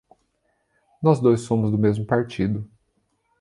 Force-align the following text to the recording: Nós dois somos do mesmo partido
Nós 0.99 1.19
dois 1.19 1.41
somos 1.41 1.69
do 1.69 1.77
mesmo 1.77 2.03
partido 2.07 2.67